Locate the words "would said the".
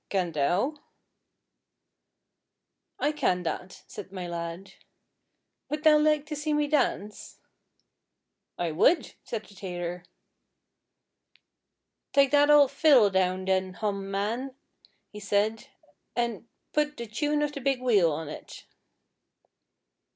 8.71-9.53